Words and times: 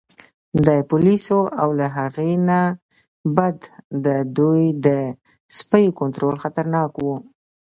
د 0.65 0.67
پولیسو 0.89 1.39
او 1.61 1.67
له 1.79 1.87
هغې 1.97 2.31
نه 2.49 2.61
بد 3.37 3.57
د 4.05 4.07
دوی 4.37 4.63
د 4.85 4.87
سپیو 5.57 5.95
کنترول 5.99 6.35
خطرناک 6.43 6.91
و. 6.97 7.07